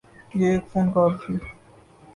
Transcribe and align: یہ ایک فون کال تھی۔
یہ 0.39 0.47
ایک 0.51 0.63
فون 0.71 0.85
کال 0.93 1.11
تھی۔ 1.21 1.33